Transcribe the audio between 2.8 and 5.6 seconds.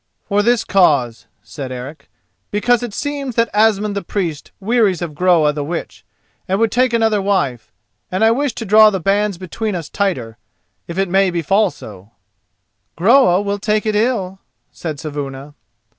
it seems that Asmund the Priest wearies of Groa